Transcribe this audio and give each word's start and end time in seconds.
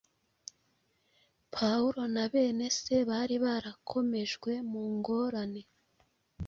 Pawulo 1.53 2.01
na 2.15 2.23
bene 2.33 2.65
se 2.77 2.95
bari 3.09 3.35
barakomejwe 3.45 4.51
mu 4.69 4.81
ngorane, 4.95 5.61